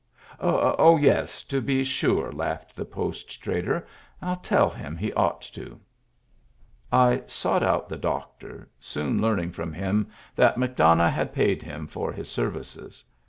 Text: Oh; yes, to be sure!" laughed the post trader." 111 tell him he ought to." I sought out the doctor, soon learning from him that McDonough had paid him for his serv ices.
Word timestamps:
Oh; 0.39 0.97
yes, 0.97 1.43
to 1.43 1.61
be 1.61 1.83
sure!" 1.83 2.31
laughed 2.31 2.75
the 2.75 2.85
post 2.85 3.39
trader." 3.43 3.85
111 4.21 4.41
tell 4.41 4.69
him 4.71 4.97
he 4.97 5.13
ought 5.13 5.41
to." 5.41 5.79
I 6.91 7.21
sought 7.27 7.61
out 7.61 7.87
the 7.87 7.97
doctor, 7.97 8.67
soon 8.79 9.21
learning 9.21 9.51
from 9.51 9.71
him 9.73 10.07
that 10.35 10.57
McDonough 10.57 11.11
had 11.11 11.33
paid 11.35 11.61
him 11.61 11.85
for 11.85 12.11
his 12.11 12.31
serv 12.31 12.57
ices. 12.57 13.03